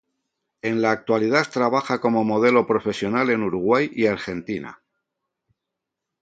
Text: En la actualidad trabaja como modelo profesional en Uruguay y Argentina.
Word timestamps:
En 0.63 0.81
la 0.81 0.89
actualidad 0.89 1.45
trabaja 1.53 2.01
como 2.01 2.23
modelo 2.23 2.65
profesional 2.65 3.29
en 3.29 3.43
Uruguay 3.43 3.87
y 3.93 4.07
Argentina. 4.07 4.81